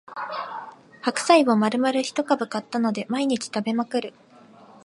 [1.03, 4.13] 白菜をまるまる一株買ったので毎日食べまくる